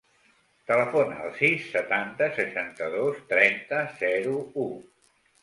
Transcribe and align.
Telefona 0.69 1.17
al 1.25 1.29
sis, 1.35 1.67
setanta, 1.75 2.31
seixanta-dos, 2.39 3.21
trenta, 3.35 3.83
zero, 4.01 4.35
u. 4.67 4.69